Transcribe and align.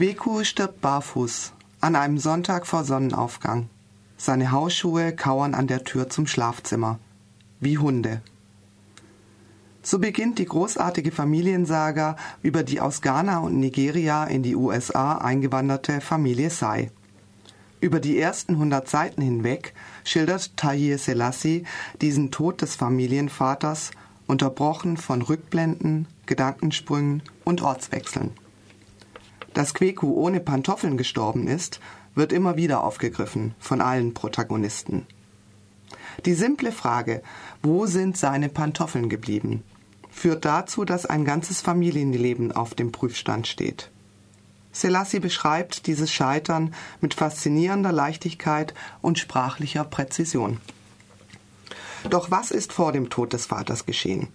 Kweku 0.00 0.44
stirbt 0.44 0.80
barfuß 0.80 1.52
an 1.82 1.94
einem 1.94 2.16
Sonntag 2.16 2.66
vor 2.66 2.84
Sonnenaufgang. 2.84 3.68
Seine 4.16 4.50
Hausschuhe 4.50 5.14
kauern 5.14 5.52
an 5.52 5.66
der 5.66 5.84
Tür 5.84 6.08
zum 6.08 6.26
Schlafzimmer. 6.26 6.98
Wie 7.60 7.76
Hunde. 7.76 8.22
So 9.82 9.98
beginnt 9.98 10.38
die 10.38 10.46
großartige 10.46 11.12
Familiensaga 11.12 12.16
über 12.40 12.62
die 12.62 12.80
aus 12.80 13.02
Ghana 13.02 13.40
und 13.40 13.60
Nigeria 13.60 14.24
in 14.24 14.42
die 14.42 14.56
USA 14.56 15.18
eingewanderte 15.18 16.00
Familie 16.00 16.48
Sai. 16.48 16.90
Über 17.82 18.00
die 18.00 18.18
ersten 18.18 18.54
100 18.54 18.88
Seiten 18.88 19.20
hinweg 19.20 19.74
schildert 20.04 20.56
Tahir 20.56 20.96
Selassie 20.96 21.64
diesen 22.00 22.30
Tod 22.30 22.62
des 22.62 22.74
Familienvaters, 22.74 23.90
unterbrochen 24.26 24.96
von 24.96 25.20
Rückblenden, 25.20 26.08
Gedankensprüngen 26.24 27.22
und 27.44 27.60
Ortswechseln. 27.60 28.30
Dass 29.54 29.74
Kweku 29.74 30.14
ohne 30.14 30.40
Pantoffeln 30.40 30.96
gestorben 30.96 31.48
ist, 31.48 31.80
wird 32.14 32.32
immer 32.32 32.56
wieder 32.56 32.84
aufgegriffen 32.84 33.54
von 33.58 33.80
allen 33.80 34.14
Protagonisten. 34.14 35.06
Die 36.24 36.34
simple 36.34 36.72
Frage, 36.72 37.22
wo 37.62 37.86
sind 37.86 38.16
seine 38.16 38.48
Pantoffeln 38.48 39.08
geblieben, 39.08 39.62
führt 40.10 40.44
dazu, 40.44 40.84
dass 40.84 41.06
ein 41.06 41.24
ganzes 41.24 41.60
Familienleben 41.60 42.52
auf 42.52 42.74
dem 42.74 42.92
Prüfstand 42.92 43.46
steht. 43.46 43.90
Selassie 44.72 45.20
beschreibt 45.20 45.86
dieses 45.86 46.12
Scheitern 46.12 46.74
mit 47.00 47.14
faszinierender 47.14 47.92
Leichtigkeit 47.92 48.74
und 49.00 49.18
sprachlicher 49.18 49.84
Präzision. 49.84 50.60
Doch 52.08 52.30
was 52.30 52.50
ist 52.50 52.72
vor 52.72 52.92
dem 52.92 53.10
Tod 53.10 53.32
des 53.32 53.46
Vaters 53.46 53.84
geschehen? 53.84 54.28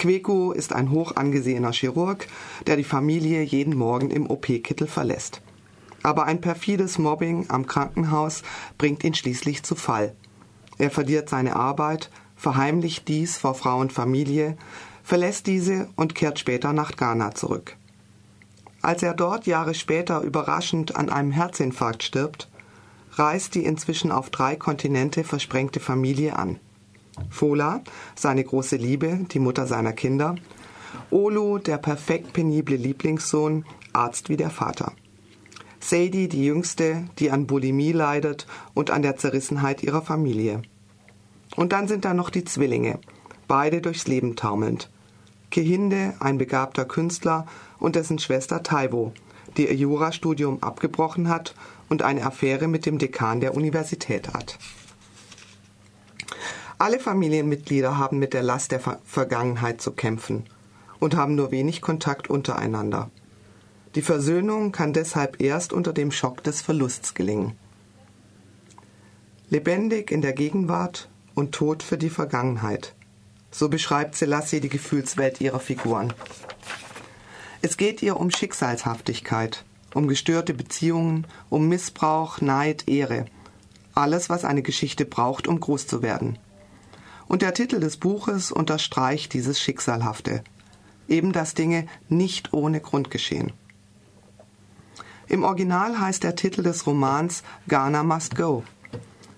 Kweku 0.00 0.52
ist 0.52 0.72
ein 0.72 0.90
hoch 0.90 1.16
angesehener 1.16 1.72
Chirurg, 1.72 2.26
der 2.66 2.76
die 2.76 2.84
Familie 2.84 3.42
jeden 3.42 3.76
Morgen 3.76 4.10
im 4.10 4.30
OP-Kittel 4.30 4.86
verlässt. 4.86 5.42
Aber 6.02 6.24
ein 6.24 6.40
perfides 6.40 6.98
Mobbing 6.98 7.50
am 7.50 7.66
Krankenhaus 7.66 8.42
bringt 8.78 9.04
ihn 9.04 9.12
schließlich 9.12 9.62
zu 9.62 9.74
Fall. 9.74 10.14
Er 10.78 10.90
verliert 10.90 11.28
seine 11.28 11.54
Arbeit, 11.54 12.10
verheimlicht 12.34 13.08
dies 13.08 13.36
vor 13.36 13.54
Frau 13.54 13.78
und 13.78 13.92
Familie, 13.92 14.56
verlässt 15.02 15.46
diese 15.46 15.90
und 15.96 16.14
kehrt 16.14 16.38
später 16.38 16.72
nach 16.72 16.96
Ghana 16.96 17.34
zurück. 17.34 17.76
Als 18.80 19.02
er 19.02 19.12
dort 19.12 19.46
Jahre 19.46 19.74
später 19.74 20.22
überraschend 20.22 20.96
an 20.96 21.10
einem 21.10 21.30
Herzinfarkt 21.30 22.04
stirbt, 22.04 22.48
reist 23.12 23.54
die 23.54 23.66
inzwischen 23.66 24.12
auf 24.12 24.30
drei 24.30 24.56
Kontinente 24.56 25.24
versprengte 25.24 25.78
Familie 25.78 26.36
an. 26.36 26.58
Fola, 27.28 27.82
seine 28.14 28.44
große 28.44 28.76
Liebe, 28.76 29.26
die 29.30 29.38
Mutter 29.38 29.66
seiner 29.66 29.92
Kinder, 29.92 30.36
Olu, 31.10 31.58
der 31.58 31.78
perfekt 31.78 32.32
penible 32.32 32.76
Lieblingssohn, 32.76 33.64
Arzt 33.92 34.28
wie 34.28 34.36
der 34.36 34.50
Vater. 34.50 34.92
Sadie, 35.80 36.28
die 36.28 36.44
Jüngste, 36.44 37.04
die 37.18 37.30
an 37.30 37.46
Bulimie 37.46 37.92
leidet 37.92 38.46
und 38.74 38.90
an 38.90 39.02
der 39.02 39.16
Zerrissenheit 39.16 39.82
ihrer 39.82 40.02
Familie. 40.02 40.62
Und 41.56 41.72
dann 41.72 41.88
sind 41.88 42.04
da 42.04 42.14
noch 42.14 42.30
die 42.30 42.44
Zwillinge, 42.44 42.98
beide 43.48 43.80
durchs 43.80 44.06
Leben 44.06 44.36
taumelnd. 44.36 44.90
Kehinde, 45.50 46.14
ein 46.20 46.38
begabter 46.38 46.84
Künstler, 46.84 47.46
und 47.78 47.96
dessen 47.96 48.18
Schwester 48.18 48.62
Taiwo, 48.62 49.12
die 49.56 49.66
ihr 49.66 49.74
Jurastudium 49.74 50.62
abgebrochen 50.62 51.28
hat 51.28 51.54
und 51.88 52.02
eine 52.02 52.24
Affäre 52.24 52.68
mit 52.68 52.86
dem 52.86 52.98
Dekan 52.98 53.40
der 53.40 53.54
Universität 53.54 54.32
hat. 54.32 54.58
Alle 56.80 56.98
Familienmitglieder 56.98 57.98
haben 57.98 58.18
mit 58.18 58.32
der 58.32 58.42
Last 58.42 58.72
der 58.72 58.80
Ver 58.80 59.00
Vergangenheit 59.04 59.82
zu 59.82 59.92
kämpfen 59.92 60.46
und 60.98 61.14
haben 61.14 61.34
nur 61.34 61.50
wenig 61.50 61.82
Kontakt 61.82 62.30
untereinander. 62.30 63.10
Die 63.96 64.00
Versöhnung 64.00 64.72
kann 64.72 64.94
deshalb 64.94 65.42
erst 65.42 65.74
unter 65.74 65.92
dem 65.92 66.10
Schock 66.10 66.42
des 66.42 66.62
Verlusts 66.62 67.12
gelingen. 67.12 67.52
Lebendig 69.50 70.10
in 70.10 70.22
der 70.22 70.32
Gegenwart 70.32 71.10
und 71.34 71.52
tot 71.52 71.82
für 71.82 71.98
die 71.98 72.08
Vergangenheit. 72.08 72.94
So 73.50 73.68
beschreibt 73.68 74.16
Selassie 74.16 74.60
die 74.60 74.70
Gefühlswelt 74.70 75.42
ihrer 75.42 75.60
Figuren. 75.60 76.14
Es 77.60 77.76
geht 77.76 78.02
ihr 78.02 78.16
um 78.16 78.30
Schicksalshaftigkeit, 78.30 79.66
um 79.92 80.08
gestörte 80.08 80.54
Beziehungen, 80.54 81.26
um 81.50 81.68
Missbrauch, 81.68 82.40
Neid, 82.40 82.88
Ehre. 82.88 83.26
Alles, 83.94 84.30
was 84.30 84.46
eine 84.46 84.62
Geschichte 84.62 85.04
braucht, 85.04 85.46
um 85.46 85.60
groß 85.60 85.86
zu 85.86 86.00
werden. 86.00 86.38
Und 87.30 87.42
der 87.42 87.54
Titel 87.54 87.78
des 87.78 87.96
Buches 87.96 88.50
unterstreicht 88.50 89.34
dieses 89.34 89.60
Schicksalhafte. 89.60 90.42
Eben 91.06 91.30
dass 91.30 91.54
Dinge 91.54 91.86
nicht 92.08 92.52
ohne 92.52 92.80
Grund 92.80 93.12
geschehen. 93.12 93.52
Im 95.28 95.44
Original 95.44 96.00
heißt 96.00 96.24
der 96.24 96.34
Titel 96.34 96.64
des 96.64 96.88
Romans 96.88 97.44
Ghana 97.68 98.02
Must 98.02 98.34
Go. 98.34 98.64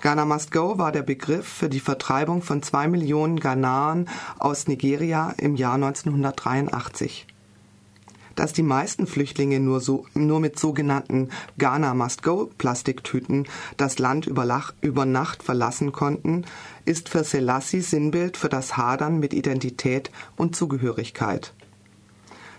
Ghana 0.00 0.24
Must 0.24 0.50
Go 0.50 0.78
war 0.78 0.92
der 0.92 1.02
Begriff 1.02 1.46
für 1.46 1.68
die 1.68 1.78
Vertreibung 1.78 2.40
von 2.40 2.62
zwei 2.62 2.88
Millionen 2.88 3.38
Ghanaren 3.38 4.08
aus 4.38 4.66
Nigeria 4.66 5.34
im 5.36 5.54
Jahr 5.54 5.74
1983 5.74 7.33
dass 8.34 8.52
die 8.52 8.62
meisten 8.62 9.06
Flüchtlinge 9.06 9.60
nur, 9.60 9.80
so, 9.80 10.06
nur 10.14 10.40
mit 10.40 10.58
sogenannten 10.58 11.30
Ghana 11.58 11.94
Must 11.94 12.22
Go 12.22 12.50
Plastiktüten 12.58 13.46
das 13.76 13.98
Land 13.98 14.26
über, 14.26 14.44
Lach, 14.44 14.72
über 14.80 15.04
Nacht 15.06 15.42
verlassen 15.42 15.92
konnten, 15.92 16.44
ist 16.84 17.08
für 17.08 17.24
Selassie 17.24 17.80
Sinnbild 17.80 18.36
für 18.36 18.48
das 18.48 18.76
Hadern 18.76 19.18
mit 19.18 19.34
Identität 19.34 20.10
und 20.36 20.56
Zugehörigkeit. 20.56 21.54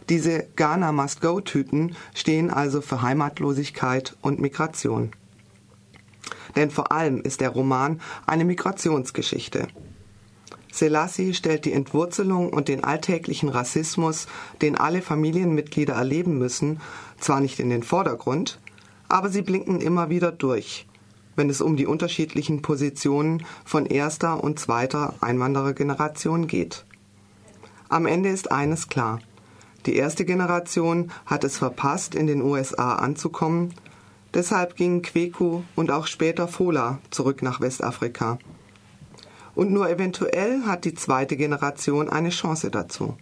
Diese 0.09 0.45
Ghana 0.55 0.91
Must 0.91 1.21
Go 1.21 1.41
Tüten 1.41 1.95
stehen 2.13 2.51
also 2.51 2.81
für 2.81 3.01
Heimatlosigkeit 3.01 4.15
und 4.21 4.39
Migration. 4.39 5.11
Denn 6.55 6.69
vor 6.69 6.91
allem 6.91 7.21
ist 7.21 7.41
der 7.41 7.49
Roman 7.49 7.99
eine 8.25 8.45
Migrationsgeschichte. 8.45 9.67
Selassie 10.75 11.33
stellt 11.33 11.63
die 11.63 11.71
Entwurzelung 11.71 12.51
und 12.51 12.67
den 12.67 12.83
alltäglichen 12.83 13.47
Rassismus, 13.47 14.27
den 14.61 14.75
alle 14.75 15.01
Familienmitglieder 15.01 15.93
erleben 15.93 16.37
müssen, 16.37 16.81
zwar 17.17 17.39
nicht 17.39 17.61
in 17.61 17.69
den 17.69 17.81
Vordergrund, 17.81 18.59
aber 19.07 19.29
sie 19.29 19.41
blinken 19.41 19.79
immer 19.79 20.09
wieder 20.09 20.33
durch, 20.33 20.85
wenn 21.37 21.49
es 21.49 21.61
um 21.61 21.77
die 21.77 21.85
unterschiedlichen 21.87 22.61
Positionen 22.61 23.45
von 23.63 23.85
erster 23.85 24.43
und 24.43 24.59
zweiter 24.59 25.13
Einwanderergeneration 25.21 26.47
geht. 26.47 26.85
Am 27.87 28.05
Ende 28.05 28.29
ist 28.29 28.51
eines 28.51 28.89
klar. 28.89 29.19
Die 29.85 29.95
erste 29.95 30.25
Generation 30.25 31.09
hat 31.25 31.45
es 31.45 31.57
verpasst, 31.57 32.15
in 32.15 32.27
den 32.27 32.41
USA 32.41 32.95
anzukommen, 32.95 33.73
deshalb 34.33 34.75
gingen 34.75 35.03
Kweku 35.03 35.61
und 35.75 35.89
auch 35.89 36.07
später 36.07 36.49
Fola 36.49 36.99
zurück 37.11 37.41
nach 37.41 37.61
Westafrika 37.61 38.39
und 39.55 39.71
nur 39.71 39.89
eventuell 39.89 40.63
hat 40.65 40.85
die 40.85 40.93
zweite 40.93 41.37
Generation 41.37 42.09
eine 42.09 42.29
Chance 42.29 42.69
dazu. 42.69 43.17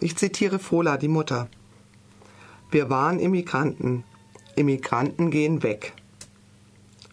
Ich 0.00 0.16
zitiere 0.16 0.58
Fola, 0.58 0.96
die 0.96 1.08
Mutter. 1.08 1.48
Wir 2.70 2.90
waren 2.90 3.18
Immigranten. 3.20 4.04
Immigranten 4.56 5.30
gehen 5.30 5.62
weg. 5.62 5.92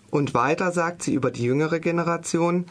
Und 0.09 0.33
weiter 0.33 0.71
sagt 0.71 1.03
sie 1.03 1.13
über 1.13 1.31
die 1.31 1.43
jüngere 1.43 1.79
Generation, 1.79 2.65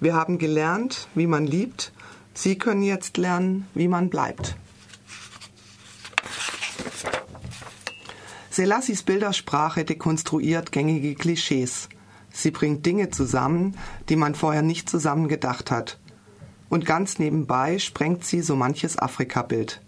wir 0.00 0.14
haben 0.14 0.38
gelernt, 0.38 1.08
wie 1.14 1.26
man 1.26 1.46
liebt, 1.46 1.92
Sie 2.34 2.56
können 2.56 2.82
jetzt 2.82 3.18
lernen, 3.18 3.68
wie 3.74 3.88
man 3.88 4.08
bleibt. 4.08 4.56
Selassis 8.48 9.02
Bildersprache 9.02 9.84
dekonstruiert 9.84 10.72
gängige 10.72 11.14
Klischees– 11.14 11.90
Sie 12.32 12.50
bringt 12.50 12.86
Dinge 12.86 13.10
zusammen, 13.10 13.76
die 14.08 14.16
man 14.16 14.34
vorher 14.34 14.62
nicht 14.62 14.88
zusammen 14.88 15.28
gedacht 15.28 15.70
hat. 15.70 15.98
Und 16.68 16.86
ganz 16.86 17.18
nebenbei 17.18 17.78
sprengt 17.78 18.24
sie 18.24 18.40
so 18.40 18.56
manches 18.56 18.98
Afrikabild. 18.98 19.82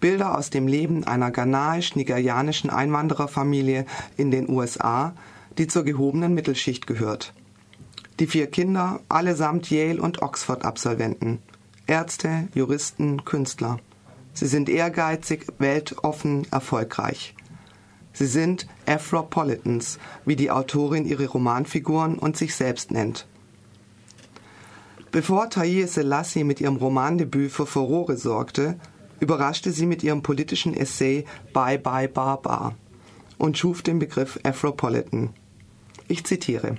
Bilder 0.00 0.36
aus 0.36 0.50
dem 0.50 0.66
Leben 0.68 1.04
einer 1.04 1.30
ghanaisch-nigerianischen 1.30 2.68
Einwandererfamilie 2.68 3.86
in 4.18 4.30
den 4.30 4.50
USA, 4.50 5.14
die 5.56 5.66
zur 5.66 5.84
gehobenen 5.84 6.34
Mittelschicht 6.34 6.86
gehört. 6.86 7.32
Die 8.20 8.26
vier 8.26 8.48
Kinder, 8.48 9.00
allesamt 9.08 9.70
Yale- 9.70 10.02
und 10.02 10.20
Oxford-Absolventen. 10.20 11.38
Ärzte, 11.86 12.48
Juristen, 12.54 13.24
Künstler. 13.24 13.78
Sie 14.34 14.46
sind 14.46 14.68
ehrgeizig, 14.68 15.46
weltoffen, 15.58 16.46
erfolgreich. 16.50 17.34
Sie 18.14 18.26
sind 18.26 18.66
Afropolitans, 18.86 19.98
wie 20.24 20.36
die 20.36 20.50
Autorin 20.50 21.04
ihre 21.04 21.26
Romanfiguren 21.26 22.16
und 22.16 22.36
sich 22.36 22.54
selbst 22.54 22.92
nennt. 22.92 23.26
Bevor 25.10 25.50
Taye 25.50 25.86
Selassie 25.86 26.44
mit 26.44 26.60
ihrem 26.60 26.76
Romandebüt 26.76 27.50
für 27.50 27.66
Furore 27.66 28.16
sorgte, 28.16 28.78
überraschte 29.20 29.72
sie 29.72 29.86
mit 29.86 30.02
ihrem 30.02 30.22
politischen 30.22 30.74
Essay 30.74 31.24
Bye 31.52 31.78
Bye 31.78 32.08
Barbar 32.08 32.76
und 33.36 33.58
schuf 33.58 33.82
den 33.82 33.98
Begriff 33.98 34.38
Afropolitan. 34.44 35.30
Ich 36.08 36.24
zitiere. 36.24 36.76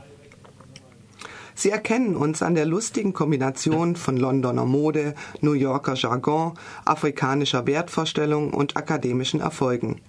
Sie 1.54 1.70
erkennen 1.70 2.16
uns 2.16 2.42
an 2.42 2.56
der 2.56 2.66
lustigen 2.66 3.14
Kombination 3.14 3.96
von 3.96 4.18
Londoner 4.18 4.66
Mode, 4.66 5.16
New 5.42 5.54
Yorker 5.54 5.96
Jargon, 5.96 6.54
afrikanischer 6.84 7.66
Wertvorstellung 7.66 8.54
und 8.54 8.76
akademischen 8.76 9.40
Erfolgen. 9.40 10.02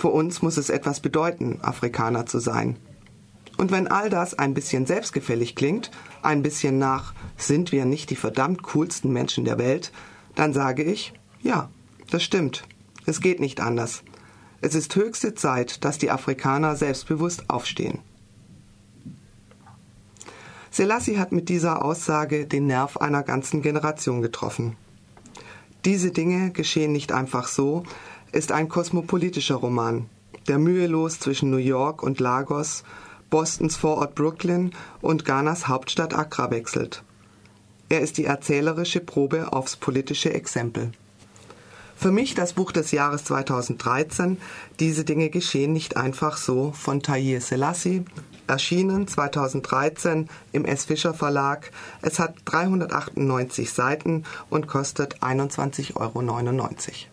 Für 0.00 0.08
uns 0.08 0.40
muss 0.40 0.56
es 0.56 0.70
etwas 0.70 1.00
bedeuten, 1.00 1.58
Afrikaner 1.60 2.24
zu 2.24 2.38
sein. 2.38 2.78
Und 3.58 3.70
wenn 3.70 3.86
all 3.86 4.08
das 4.08 4.32
ein 4.32 4.54
bisschen 4.54 4.86
selbstgefällig 4.86 5.54
klingt, 5.54 5.90
ein 6.22 6.42
bisschen 6.42 6.78
nach 6.78 7.12
sind 7.36 7.70
wir 7.70 7.84
nicht 7.84 8.08
die 8.08 8.16
verdammt 8.16 8.62
coolsten 8.62 9.12
Menschen 9.12 9.44
der 9.44 9.58
Welt, 9.58 9.92
dann 10.34 10.54
sage 10.54 10.84
ich, 10.84 11.12
ja, 11.42 11.68
das 12.10 12.22
stimmt. 12.22 12.62
Es 13.04 13.20
geht 13.20 13.40
nicht 13.40 13.60
anders. 13.60 14.02
Es 14.62 14.74
ist 14.74 14.96
höchste 14.96 15.34
Zeit, 15.34 15.84
dass 15.84 15.98
die 15.98 16.10
Afrikaner 16.10 16.76
selbstbewusst 16.76 17.50
aufstehen. 17.50 17.98
Selassie 20.70 21.18
hat 21.18 21.30
mit 21.30 21.50
dieser 21.50 21.84
Aussage 21.84 22.46
den 22.46 22.66
Nerv 22.66 22.96
einer 22.96 23.22
ganzen 23.22 23.60
Generation 23.60 24.22
getroffen. 24.22 24.78
Diese 25.84 26.10
Dinge 26.10 26.52
geschehen 26.52 26.92
nicht 26.92 27.12
einfach 27.12 27.48
so, 27.48 27.84
ist 28.32 28.52
ein 28.52 28.68
kosmopolitischer 28.68 29.56
Roman, 29.56 30.06
der 30.48 30.58
mühelos 30.58 31.18
zwischen 31.18 31.50
New 31.50 31.56
York 31.56 32.02
und 32.02 32.20
Lagos, 32.20 32.84
Bostons 33.30 33.76
Vorort 33.76 34.14
Brooklyn 34.14 34.72
und 35.00 35.24
Ghanas 35.24 35.68
Hauptstadt 35.68 36.14
Accra 36.14 36.50
wechselt. 36.50 37.02
Er 37.88 38.00
ist 38.00 38.18
die 38.18 38.24
erzählerische 38.24 39.00
Probe 39.00 39.52
aufs 39.52 39.76
politische 39.76 40.32
Exempel. 40.32 40.92
Für 41.96 42.12
mich 42.12 42.34
das 42.34 42.54
Buch 42.54 42.72
des 42.72 42.92
Jahres 42.92 43.24
2013, 43.24 44.38
Diese 44.78 45.04
Dinge 45.04 45.28
geschehen 45.28 45.74
nicht 45.74 45.98
einfach 45.98 46.38
so 46.38 46.72
von 46.72 47.02
Tahir 47.02 47.42
Selassie, 47.42 48.04
erschienen 48.46 49.06
2013 49.06 50.28
im 50.52 50.64
S. 50.64 50.86
Fischer 50.86 51.14
Verlag. 51.14 51.70
Es 52.00 52.18
hat 52.18 52.36
398 52.46 53.70
Seiten 53.70 54.24
und 54.48 54.66
kostet 54.66 55.18
21,99 55.22 55.96
Euro. 55.96 57.08